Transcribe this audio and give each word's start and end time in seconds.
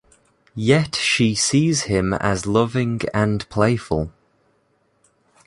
Yet 0.55 0.95
she 0.95 1.35
sees 1.35 1.83
him 1.83 2.15
as 2.15 2.47
loving 2.47 3.01
and 3.13 3.47
playful. 3.49 4.11